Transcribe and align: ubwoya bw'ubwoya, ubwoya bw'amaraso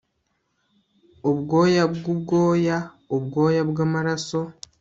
ubwoya 1.29 1.83
bw'ubwoya, 1.93 2.77
ubwoya 3.15 3.61
bw'amaraso 3.69 4.39